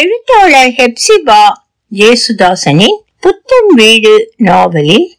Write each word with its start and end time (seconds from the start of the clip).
எழுத்தாளர் 0.00 0.74
ஹெப்சிபா 0.76 1.40
ஜேசுதாசனின் 1.92 2.98
புத்தன் 3.20 3.68
வீடு 3.74 4.32
நாவலில் 4.36 5.16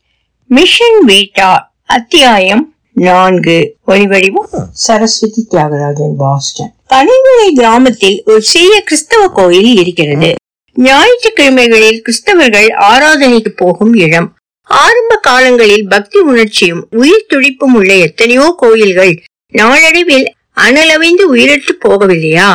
மிஷன் 0.48 1.06
வீட்டா 1.06 1.50
அத்தியாயம் 1.86 2.76
நான்கு. 2.94 3.78
ஒளிவடிவம் 3.88 4.48
சரஸ்வதி 4.72 5.48
தியாகராஜன் 5.52 6.16
பாஸ்டன். 6.18 6.74
பனைமலை 6.90 7.48
கிராமத்தில் 7.54 8.22
ஒரு 8.26 8.42
சிறிய 8.42 8.82
கிறிஸ்தவ 8.82 9.28
கோயில் 9.28 9.78
இருக்கிறது. 9.78 10.34
ஞாயிற்றுக்கிழமைகளில் 10.74 12.02
கிறிஸ்தவர்கள் 12.02 12.70
ஆராதனைக்கு 12.74 13.50
போகும் 13.56 13.94
இடம். 13.94 14.36
ஆரம்ப 14.62 15.16
காலங்களில் 15.16 15.88
பக்தி 15.88 16.20
உணர்ச்சியும் 16.20 16.88
உயிர் 16.92 17.26
துடிப்பும் 17.28 17.74
உள்ள 17.74 17.94
எத்தனையோ 17.94 18.54
கோயில்கள் 18.58 19.24
நாளடைவில் 19.48 20.34
அனலவைந்து 20.58 21.22
உயிரிட்டு 21.22 21.78
போகவில்லையா? 21.86 22.52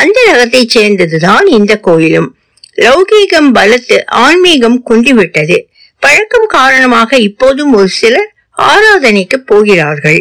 அந்த 0.00 0.18
ரகத்தைச் 0.30 0.72
சேர்ந்ததுதான் 0.78 1.46
இந்த 1.58 1.72
கோயிலும். 1.76 2.28
லௌகீகம் 2.76 3.50
பலத்து 3.58 3.96
ஆன்மீகம் 4.24 4.78
குண்டிவிட்டது 4.90 5.56
பழக்கம் 6.02 6.48
காரணமாக 6.48 7.10
இப்போதும் 7.28 7.72
ஒரு 7.74 7.88
சிலர் 7.88 8.30
ஆராதனைக்கு 8.58 9.38
போகிறார்கள். 9.46 10.20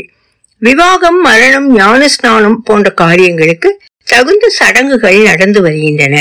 விவாகம் 0.61 1.19
மரணம் 1.21 1.67
ஞானஸ்நானம் 1.77 2.59
போன்ற 2.63 2.89
காரியங்களுக்கு 3.01 3.69
தகுந்த 4.03 4.45
சடங்குகள் 4.49 5.19
நடந்து 5.21 5.61
வருகின்றன. 5.61 6.15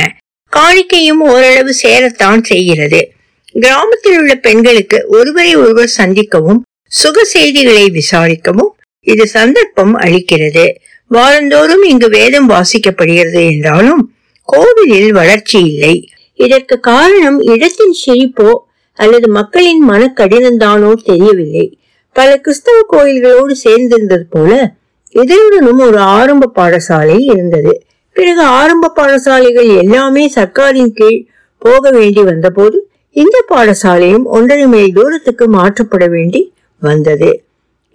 காணிக்கையும் 0.53 1.23
ஓரளவு 1.33 1.73
சேரத்தான் 1.83 2.43
செய்கிறது. 2.43 3.01
கிராமத்தில் 3.53 4.19
உள்ள 4.19 4.35
பெண்களுக்கு 4.47 4.99
ஒருவரை 5.09 5.53
ஒருவர் 5.57 5.93
சந்திக்கவும் 5.99 6.61
சுக 6.93 7.25
செய்திகளை 7.25 7.85
விசாரிக்கவும் 7.91 8.73
இது 9.13 9.25
சந்தர்ப்பம் 9.27 9.95
அளிக்கிறது. 9.99 10.67
வாரந்தோறும் 11.11 11.83
இங்கு 11.83 12.09
வேதம் 12.09 12.49
வாசிக்கப்படுகிறது 12.51 13.43
என்றாலும் 13.51 14.03
கோவிலில் 14.49 15.13
வளர்ச்சி 15.13 15.59
இல்லை. 15.65 15.95
இதற்கு 16.39 16.77
காரணம் 16.81 17.39
இடத்தின் 17.53 17.97
செழிப்போ 18.05 18.51
அல்லது 18.99 19.27
மக்களின் 19.29 19.83
மனக்கடினம்தானோ 19.91 20.91
தெரியவில்லை. 21.05 21.67
பல 22.17 22.29
கிறிஸ்தவ 22.37 22.79
கோயில்களோடு 22.93 23.55
சேர்ந்திருந்தது 23.65 24.27
போல 24.31 24.53
இதனுடனும் 25.15 25.81
ஒரு 25.89 25.99
ஆரம்ப 26.17 26.51
பாடசாலை 26.57 27.19
இருந்தது. 27.33 27.73
பிறகு 28.17 28.43
ஆரம்ப 28.61 28.93
பாடசாலைகள் 28.99 29.71
எல்லாமே 29.83 30.25
சர்க்காரின் 30.35 30.95
கீழ் 30.99 31.19
போக 31.63 31.91
வேண்டி 31.91 32.23
வந்தபோது 32.23 32.79
இந்த 33.17 33.37
பாடசாலையும் 33.51 34.27
ஒன்றரை 34.37 34.67
மைல் 34.67 34.93
தூரத்துக்கு 34.93 35.45
மாற்றப்பட 35.53 36.05
வேண்டி 36.09 36.41
வந்தது. 36.83 37.31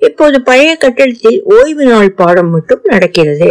இப்போது 0.02 0.38
பழைய 0.42 0.72
கட்டடத்தில் 0.76 1.40
ஓய்வு 1.56 1.86
நாள் 1.86 2.12
பாடம் 2.12 2.50
மட்டும் 2.50 2.84
நடக்கிறது. 2.84 3.50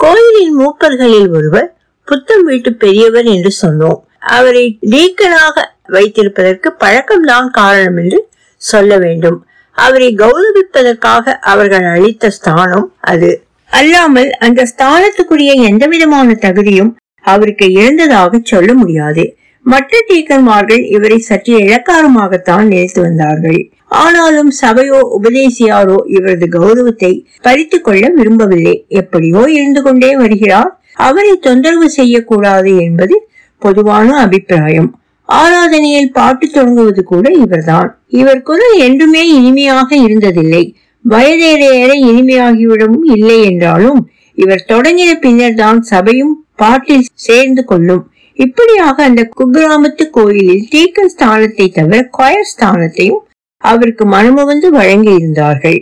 கோயிலின் 0.00 0.54
மூக்கர்களில் 0.60 1.30
ஒருவர் 1.30 1.68
புத்தம் 2.08 2.44
வீட்டு 2.44 2.70
பெரியவர் 2.74 3.28
என்று 3.34 3.50
சொன்னோம். 3.62 4.00
அவரை 4.36 4.64
டீக்கனாக 4.94 5.56
வைத்திருப்பதற்கு 5.88 6.68
பழக்கம்தான் 6.80 7.48
காரணம் 7.50 7.96
என்று 7.96 8.18
சொல்ல 8.60 8.98
வேண்டும். 8.98 9.38
அவரை 9.76 10.08
கௌரவிப்பதற்காக 10.14 11.34
அவர்கள் 11.52 11.84
அளித்த 11.84 12.30
ஸ்தானம் 12.30 12.86
அது. 13.00 13.30
அல்லாமல் 13.70 14.30
அந்த 14.46 14.60
ஸ்தானத்துக்குரிய 14.72 15.52
எந்த 15.70 15.86
விதமான 15.86 16.34
தகுதியும் 16.34 16.92
அவருக்கு 17.24 17.66
இருந்ததாக 17.72 18.40
சொல்ல 18.42 18.70
முடியாது. 18.74 19.24
மற்ற 19.66 19.98
டீக்கன்மார்கள் 20.08 20.82
இவரை 20.90 21.18
சற்று 21.18 21.54
இழக்காரமாகத்தான் 21.58 22.66
நினைத்து 22.66 23.00
வந்தார்கள். 23.02 23.60
ஆனாலும் 23.90 24.50
சபையோ 24.60 24.98
உபதேசியாரோ 25.16 25.96
இவரது 26.06 26.48
கௌரவத்தை 26.48 27.12
பறித்து 27.40 27.80
கொள்ள 27.80 28.12
விரும்பவில்லை. 28.18 28.84
எப்படியோ 28.88 29.42
இருந்து 29.48 29.82
கொண்டே 29.82 30.16
வருகிறார். 30.16 30.70
அவரை 30.94 31.34
தொந்தரவு 31.38 31.90
செய்யக்கூடாது 31.90 32.72
என்பது 32.76 33.16
பொதுவான 33.58 34.08
அபிப்பிராயம். 34.18 34.90
ஆராதனையில் 35.28 36.12
பாட்டு 36.12 36.50
தொடங்குவது 36.50 37.02
கூட 37.04 37.30
இவர்தான். 37.44 38.00
இவர் 38.08 38.42
குரல் 38.42 38.76
என்றுமே 38.78 39.28
இனிமையாக 39.28 39.90
இருந்ததில்லை. 39.96 40.74
வயதேற 41.04 41.92
இனிமையாகிவிடவும் 42.10 43.06
இல்லை 43.16 43.38
என்றாலும் 43.44 44.00
இவர் 44.38 44.64
தொடங்கிய 44.64 45.12
பின்னர் 45.18 45.54
தான் 45.54 45.80
சபையும் 45.82 46.34
பாட்டில் 46.54 47.06
சேர்ந்து 47.26 47.64
கொள்ளும். 47.64 48.04
இப்படியாக 48.38 48.96
அந்த 49.04 49.22
குக்கிராமத்து 49.38 50.10
கோயிலில் 50.10 50.66
டீக்கன் 50.72 51.12
ஸ்தானத்தை 51.14 51.66
தவிர 51.72 52.08
கொயர் 52.18 52.50
ஸ்தானத்தையும் 52.52 53.22
அவருக்கு 53.62 54.04
மனமுவந்து 54.06 54.70
வழங்கி 54.70 55.12
இருந்தார்கள் 55.14 55.78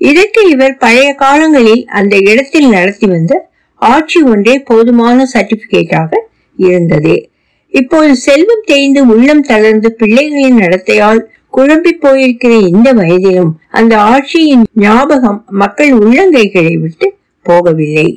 இதற்கு 0.00 0.40
இவர் 0.50 0.76
பழைய 0.76 1.08
காலங்களில் 1.14 1.84
அந்த 1.86 2.14
இடத்தில் 2.30 2.68
நடத்தி 2.68 3.06
வந்த 3.06 3.32
ஆட்சி 3.82 4.22
ஒன்றே 4.22 4.58
போதுமான 4.58 5.26
சர்டிபிகேட்டாக 5.34 6.10
இருந்தது. 6.56 7.14
இப்போது 7.74 8.16
செல்வம் 8.16 8.64
தேய்ந்து 8.64 9.02
உள்ளம் 9.06 9.42
தளர்ந்து 9.42 9.88
பிள்ளைகளின் 9.98 10.58
நடத்தையால் 10.58 11.20
குழம்பி 11.56 11.92
போயிருக்கிற 12.00 12.52
இந்த 12.68 12.88
வயதிலும் 12.92 13.52
அந்த 13.70 13.94
ஆட்சியின் 14.12 14.64
ஞாபகம் 14.74 15.44
மக்கள் 15.62 15.92
உள்ளங்கைகளை 15.92 16.74
விட்டு 16.80 17.06
போகவில்லை. 17.46 18.08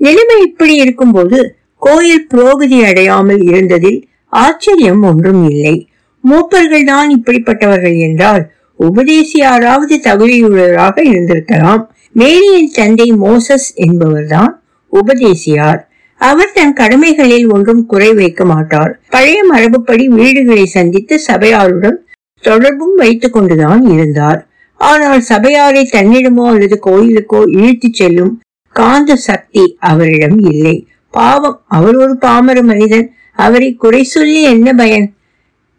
நிலைமை 0.00 0.38
இப்படி 0.48 0.74
இருக்கும்போது 0.74 1.38
கோயில் 1.82 2.26
புரோகதி 2.34 2.78
அடையாமல் 2.84 3.42
இருந்ததில் 3.42 4.00
ஆச்சரியம் 4.32 5.02
ஒன்றும் 5.02 5.42
இல்லை. 5.50 5.76
மூப்பர்கள் 6.24 6.84
தான் 6.84 7.10
இப்படிப்பட்டவர்கள் 7.16 7.98
என்றால் 7.98 8.44
உபதேசியாராவது 8.80 9.94
தகுதியுள்ளவராக 10.06 10.96
இருந்திருக்கலாம். 11.02 11.82
மேரியின் 12.12 12.70
தந்தை 12.74 13.12
மோசஸ் 13.12 13.68
என்பவர்தான் 13.74 14.52
உபதேசியார். 14.92 15.80
அவர் 16.20 16.54
தன் 16.54 16.72
கடமைகளில் 16.72 17.50
ஒன்றும் 17.50 17.86
குறை 17.86 18.14
வைக்க 18.14 18.44
மாட்டார். 18.44 19.00
பழைய 19.08 19.40
மரபுப்படி 19.52 20.04
வீடுகளை 20.08 20.66
சந்தித்து 20.66 21.18
சபையாருடன் 21.18 21.98
தொடர்பும் 22.44 22.94
வைத்துக் 22.94 23.32
கொண்டுதான் 23.32 23.82
இருந்தார். 23.86 24.40
ஆனால் 24.80 25.22
சபையாரை 25.28 25.82
தன்னிடமோ 25.92 26.44
அல்லது 26.44 26.78
கோயிலுக்கோ 26.86 27.40
இழுத்துச் 27.48 27.94
செல்லும் 27.94 28.40
காந்த 28.76 29.16
சக்தி 29.16 29.76
அவரிடம் 29.78 30.38
இல்லை. 30.38 30.86
பாவம் 31.10 31.60
அவர் 31.68 31.96
ஒரு 31.96 32.16
பாமர 32.16 32.62
மனிதன். 32.62 33.06
அவரை 33.34 33.74
குறை 33.74 34.02
சொல்லி 34.04 34.42
என்ன 34.42 34.74
பயன்? 34.74 35.06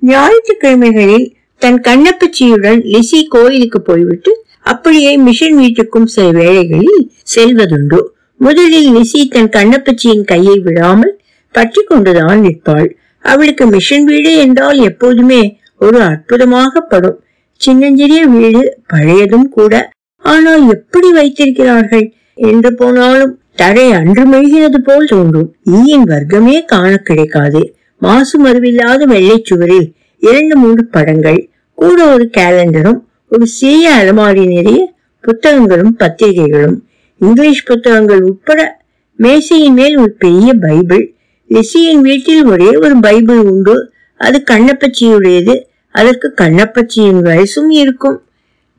ஞாயிற்றுக்கிழமைகளில் 0.01 1.35
தன் 1.57 1.81
கண்ணப்பச்சியுடன் 1.81 2.81
லிசி 2.83 3.27
கோயிலுக்கு 3.27 3.81
போய்விட்டு 3.81 4.43
அப்படியே 4.61 5.17
மிஷன் 5.17 5.57
வீட்டுக்கும் 5.57 6.05
சில 6.05 6.31
வேளைகளில் 6.31 7.11
செல்வதுண்டு. 7.35 7.99
முதலில் 8.35 8.91
லிசி 8.91 9.27
தன் 9.27 9.49
கண்ணப்பச்சியின் 9.49 10.23
கையை 10.23 10.59
விடாமல் 10.59 11.19
பற்றி 11.51 11.83
கொண்டுதான் 11.83 12.41
நிற்பாள். 12.41 12.89
அவளுக்கு 13.19 13.65
மிஷன் 13.65 14.03
வீடு 14.03 14.35
என்றால் 14.35 14.77
எப்போதுமே 14.77 15.59
ஒரு 15.79 16.01
அற்புதமாக 16.01 16.79
படும். 16.79 17.23
சின்னஞ்சிறிய 17.55 18.25
வீடு 18.25 18.81
பழையதும் 18.88 19.49
கூட. 19.49 19.89
ஆனால் 20.17 20.67
எப்படி 20.67 21.11
வைத்திருக்கிறார்கள்? 21.11 22.13
என்று 22.33 22.75
போனாலும் 22.75 23.39
தடை 23.55 23.91
அன்று 23.91 24.23
மெழுகிறது 24.27 24.77
போல் 24.77 25.05
தோன்றும். 25.05 25.55
ஈயின் 25.71 26.05
வர்க்கமே 26.05 26.65
காண 26.65 26.97
கிடைக்காது. 26.97 27.61
மாசு 27.99 28.45
மறுவில்லாத 28.45 29.03
வெள்ளை 29.03 29.41
சுவரில் 29.43 29.93
இரண்டு 30.19 30.57
மூன்று 30.57 30.85
படங்கள் 30.85 31.49
கூட 31.75 32.13
ஒரு 32.13 32.29
கேலண்டரும் 32.37 32.99
ஒரு 33.29 33.47
சிறிய 33.47 33.91
அலமாரி 33.91 34.45
நிறைய 34.45 34.93
புத்தகங்களும் 35.21 35.95
பத்திரிகைகளும். 35.95 36.88
இங்கிலீஷ் 37.17 37.65
புத்தகங்கள் 37.65 38.21
உட்பட 38.21 38.81
மேசையின் 39.15 39.73
மேல் 39.73 39.97
ஒரு 39.97 40.11
பெரிய 40.11 40.53
பைபிள். 40.53 41.13
லிசியின் 41.49 42.01
வீட்டில் 42.01 42.45
ஒரே 42.45 42.69
ஒரு 42.75 42.99
பைபிள் 42.99 43.38
உண்டு. 43.38 43.91
அது 44.17 44.43
கண்ணப்பச்சியுடையது. 44.51 45.63
அதற்கு 45.91 46.33
கண்ணப்பச்சியின் 46.41 47.21
வயசும் 47.21 47.69
இருக்கும். 47.69 48.21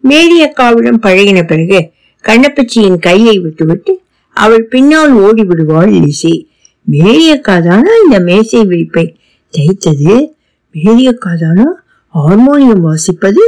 மேரி 0.01 0.45
அக்காவிடம் 0.45 1.03
பழகின 1.03 1.47
பிறகு 1.47 1.91
கண்ணப்பச்சியின் 2.25 2.99
கையை 2.99 3.39
விட்டுவிட்டு 3.39 4.01
அவள் 4.31 4.65
பின்னால் 4.65 5.13
ஓடி 5.13 5.45
விடுவாள் 5.45 5.91
லிசி. 5.91 6.50
மேரி 6.83 7.41
தானா 7.41 7.93
இந்த 8.05 8.21
மேசை 8.21 8.61
விரிப்பை 8.61 9.17
தைத்தது 9.53 10.33
மேரி 10.71 11.13
தானா 11.13 11.83
ஹார்மோனியம் 12.15 12.85
வாசிப்பது 12.85 13.45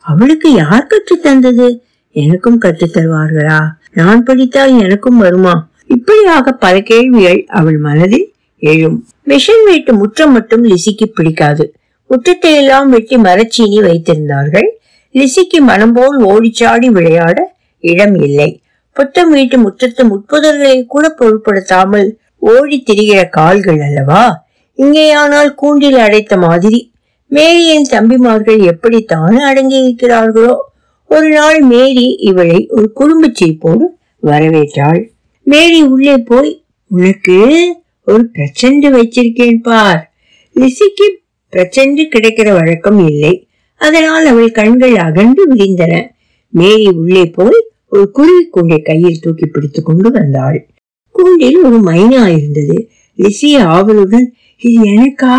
அவளுக்கு 0.00 0.52
யார் 0.52 0.86
கற்று 0.86 1.18
தந்தது? 1.18 1.84
எனக்கும் 2.10 2.58
கற்று 2.58 2.90
தருவார்களா? 2.94 3.60
நான் 3.92 4.24
படித்தால் 4.24 4.78
எனக்கும் 4.78 5.16
வருமா? 5.16 5.70
இப்படியாக 5.86 6.52
பல 6.52 6.80
கேள்விகள் 6.80 7.44
அவள் 7.48 7.78
மனதில் 7.78 8.32
எழும். 8.58 9.06
மிஷன் 9.24 9.64
வீட்டு 9.64 9.94
முற்றம் 9.94 10.32
மட்டும் 10.32 10.64
லிசிக்கு 10.64 11.06
பிடிக்காது. 11.14 11.74
முற்றத்தை 12.10 12.54
எல்லாம் 12.54 12.90
வெட்டி 12.90 13.16
மரச்சீனி 13.16 13.78
வைத்திருந்தார்கள். 13.80 14.68
லிசிக்கு 15.14 15.60
மனம் 15.60 15.92
போல் 15.92 16.18
ஓடிச்சாடி 16.22 16.86
விளையாட 16.86 17.54
இடம் 17.78 18.14
இல்லை. 18.14 18.62
புத்தம் 18.92 19.30
வீட்டு 19.30 19.58
முற்றத்து 19.58 20.02
முட்புதர்களை 20.02 20.86
கூட 20.86 21.08
பொருட்படுத்தாமல் 21.08 22.20
ஓடி 22.50 22.84
திரிகிற 22.86 23.28
கால்கள் 23.28 23.80
அல்லவா? 23.80 24.44
இங்கேயானால் 24.74 25.54
கூண்டில் 25.54 25.94
அடைத்த 25.94 26.36
மாதிரி. 26.38 26.92
மேரியின் 27.26 27.86
தம்பிமார்கள் 27.90 28.60
எப்படித்தான் 28.64 29.36
அடங்கி 29.38 29.78
இருக்கிறார்களோ 29.80 30.54
ஒரு 31.10 31.28
நாள் 31.28 31.60
மேரி 31.60 32.06
இவளை 32.20 32.66
ஒரு 32.68 32.92
குடும்ப 32.92 33.32
சீப்போடு 33.40 33.84
வரவேற்றாள். 34.22 35.00
மேரி 35.42 35.82
உள்ளே 35.82 36.16
போய் 36.18 36.64
உனக்கு 36.86 37.38
ஒரு 38.04 38.30
பிரச்சண்டு 38.32 38.88
வச்சிருக்கேன் 38.96 39.60
பார். 39.62 40.12
லிசிக்கு 40.56 41.06
பிரச்சண்டு 41.52 42.04
கிடைக்கிற 42.14 42.52
வழக்கம் 42.52 43.08
இல்லை. 43.08 43.34
அதனால் 43.80 44.26
அவள் 44.26 44.50
கண்கள் 44.50 44.96
அகன்று 44.96 45.44
விரிந்தன. 45.54 45.94
மேரி 46.48 46.86
உள்ளே 46.86 47.24
போய் 47.26 47.58
ஒரு 47.88 48.10
குருவி 48.10 48.44
கூண்டை 48.54 48.82
கையில் 48.82 49.20
தூக்கி 49.20 49.46
பிடித்து 49.46 49.82
கொண்டு 49.82 50.10
வந்தாள். 50.10 50.58
கூண்டில் 51.12 51.62
ஒரு 51.62 51.80
மைனா 51.80 52.36
இருந்தது. 52.36 52.90
லிசி 53.16 53.56
ஆவலுடன் 53.56 54.34
இது 54.56 54.82
எனக்கா? 54.84 55.38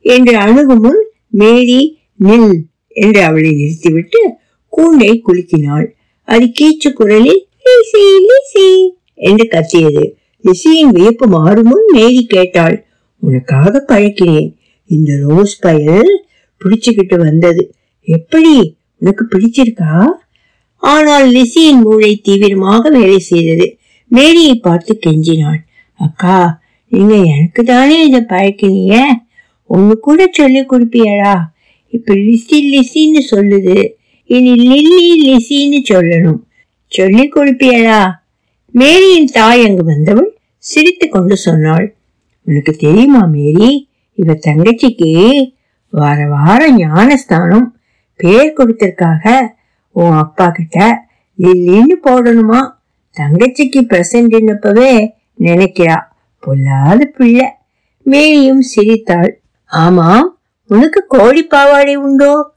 என்று 0.00 0.36
அணுகும் 0.36 0.80
முன் 0.80 1.10
மேரி 1.28 1.98
நில் 2.24 2.52
என்று 2.88 3.22
அவளை 3.22 3.52
நிறுத்திவிட்டு 3.52 4.32
கூண்டை 4.76 5.20
குலுக்கினாள். 5.26 5.86
அது 6.24 6.52
கீச்சு 6.60 6.92
குரலில் 6.92 7.46
லிசி 7.64 8.04
லிசி 8.18 8.94
என்று 9.14 9.48
கத்தியது. 9.48 10.16
லிசியின் 10.44 10.92
வியப்பு 10.92 11.26
மாறும் 11.26 11.66
முன் 11.66 11.84
மேரி 11.92 12.26
கேட்டாள் 12.26 12.86
உனக்காக 13.18 13.84
பழக்கிறேன். 13.88 14.56
இந்த 14.86 15.12
ரோஸ் 15.28 15.58
பயல் 15.58 16.26
பிடிச்சுக்கிட்டு 16.60 17.18
வந்தது. 17.18 17.74
எப்படி? 18.02 18.76
உனக்கு 18.96 19.26
பிடிச்சிருக்கா? 19.28 20.04
ஆனால் 20.76 21.32
லிசியின் 21.32 21.80
மூளை 21.82 22.16
தீவிரமாக 22.16 22.90
வேலை 22.90 23.18
செய்தது. 23.18 23.78
மேரியை 24.10 24.54
பார்த்து 24.54 24.98
கெஞ்சினாள். 25.06 25.60
அக்கா 25.98 26.36
நீங்க 26.88 27.14
எனக்கு 27.14 27.62
தானே 27.62 27.96
இதை 28.06 28.20
பழக்கினீங்க 28.20 28.96
ஒண்ணு 29.70 29.92
கூட 29.92 30.28
சொல்லி 30.32 30.60
கொடுப்பியடா. 30.60 31.34
இப்ப 31.88 32.14
லிசி 32.14 32.58
லிசின்னு 32.72 33.20
சொல்லுது. 33.34 33.76
இனி 34.24 34.54
லில்லி 34.54 35.08
லிசின்னு 35.28 35.78
சொல்லணும். 35.88 36.40
சொல்லி 36.86 37.24
கொடுப்பியடா. 37.28 38.00
மேரியின் 38.72 39.30
தாய் 39.32 39.66
அங்கு 39.66 39.84
வந்தவள் 39.84 40.38
சிரித்து 40.58 41.08
கொண்டு 41.08 41.36
சொன்னாள். 41.36 41.86
உனக்கு 42.44 42.72
தெரியுமா 42.72 43.22
மேரி 43.24 43.70
இவ 44.14 44.32
தங்கச்சிக்கு 44.46 45.10
வார 45.90 46.26
வாரம் 46.26 46.76
ஞானஸ்தானம் 46.76 47.66
பேர் 48.16 48.54
கொடுத்திருக்காக. 48.56 49.24
உன் 49.92 50.16
அப்பா 50.24 50.46
கிட்ட 50.48 51.06
லில்லின்னு 51.38 51.96
போடணுமா? 52.04 52.60
தங்கச்சிக்கு 53.20 53.80
பிரசன்ட்னப்பவே 53.80 55.10
நினைக்கிறா. 55.40 55.98
பொல்லாத 56.38 57.04
பிள்ளை. 57.04 57.46
மேரியும் 58.06 58.58
சிரித்தாள். 58.58 59.40
ஆமா 59.72 60.20
உனக்கு 60.66 61.04
கோழி 61.08 61.42
பாவாடை 61.42 61.94
உண்டோ? 61.96 62.52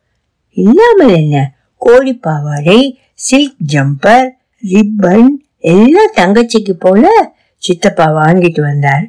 இல்லாமல் 0.53 1.13
என்ன? 1.15 1.53
கோழி 1.77 2.13
பாவாடை 2.13 2.99
சில்க் 3.13 3.55
ஜம்பர் 3.73 4.29
ரிப்பன் 4.73 5.29
எல்லாம் 5.59 6.11
தங்கச்சிக்கு 6.15 6.73
போல 6.79 7.33
சித்தப்பா 7.57 8.05
வாங்கிட்டு 8.05 8.61
வந்தார். 8.61 9.05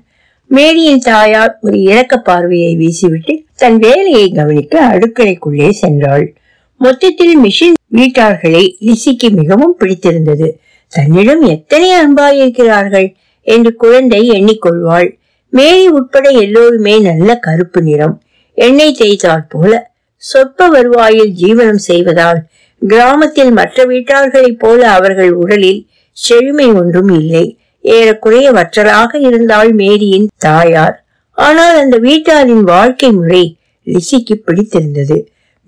மேரியின் 0.48 0.98
தாயார் 0.98 1.58
ஒரு 1.62 1.82
இறக்க 1.82 2.16
பார்வையை 2.16 2.76
வீசிவிட்டு 2.76 3.44
தன் 3.54 3.78
வேலையை 3.78 4.32
கவனிக்க 4.32 4.88
அடுக்கலைக்குள்ளே 4.88 5.72
சென்றாள். 5.82 6.26
மொத்தத்தில் 6.78 7.42
மிஷின் 7.42 7.74
வீட்டார்களை 7.86 8.76
லிசிக்கு 8.80 9.30
மிகவும் 9.30 9.76
பிடித்திருந்தது. 9.78 10.60
தன்னிடம் 10.94 11.42
எத்தனை 11.54 11.88
அன்பாயிருக்கிறார்கள் 12.00 13.08
என்று 13.46 13.70
குழந்தை 13.74 14.20
எண்ணிக்கொள்வாள். 14.30 15.08
மேரி 15.52 15.84
உட்பட 15.88 16.26
எல்லோருமே 16.44 16.94
நல்ல 16.98 17.36
கருப்பு 17.36 17.80
நிறம். 17.82 18.14
எண்ணெய் 18.58 18.96
தேய்த்தாற் 19.00 19.48
போல 19.48 19.72
சொற்ப 20.22 20.68
வருவாயில் 20.68 21.32
ஜீவனம் 21.42 21.82
செய்வதால் 21.88 22.40
கிராமத்தில் 22.82 23.52
மற்ற 23.52 23.84
வீட்டார்களைப் 23.84 24.58
போல 24.58 24.80
அவர்கள் 24.90 25.32
உடலில் 25.32 25.80
செழுமை 26.12 26.68
ஒன்றும் 26.72 27.12
இல்லை. 27.20 27.44
ஏறக்குறைய 27.84 28.52
வற்றலாக 28.52 29.18
இருந்தாள் 29.28 29.70
மேரியின் 29.72 30.28
தாயார். 30.38 30.96
ஆனால் 31.38 31.76
அந்த 31.76 31.96
வீட்டாரின் 31.98 32.64
வாழ்க்கை 32.74 33.10
முறை 33.12 33.44
லிசிக்கு 33.86 34.34
பிடித்திருந்தது. 34.44 35.18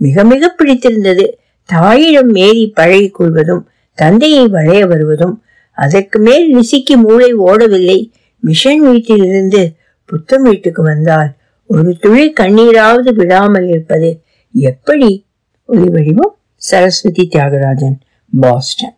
மிக 0.01 0.25
மிக 0.25 0.49
பிடித்திருந்தது. 0.49 1.27
தாயிடம் 1.69 2.31
மேரி 2.31 2.65
பழகிக் 2.75 3.15
கொள்வதும் 3.15 3.65
தந்தையை 3.97 4.45
வளைய 4.49 4.87
வருவதும் 4.87 5.35
அதற்கு 5.79 6.19
மேல் 6.19 6.47
நிசிக்கு 6.57 6.95
மூளை 6.97 7.31
ஓடவில்லை. 7.49 7.99
மிஷன் 8.43 8.81
வீட்டிலிருந்து 8.81 9.63
புத்தம் 10.11 10.43
வீட்டுக்கு 10.43 10.83
வந்தால் 10.83 11.31
ஒரு 11.67 11.91
துளி 12.01 12.27
கண்ணீராவது 12.41 13.11
விடாமல் 13.15 13.69
இருப்பது 13.69 14.11
எப்படி? 14.53 15.11
ஒளி 15.69 15.89
வடிவம் 15.89 16.35
சரஸ்வதி 16.69 17.25
தியாகராஜன் 17.33 17.97
பாஸ்டன். 18.41 18.96